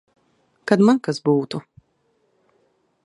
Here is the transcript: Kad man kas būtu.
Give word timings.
Kad 0.71 0.83
man 0.87 1.01
kas 1.09 1.21
būtu. 1.29 1.61